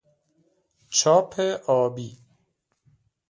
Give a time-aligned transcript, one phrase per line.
[0.89, 2.17] چاپ آبی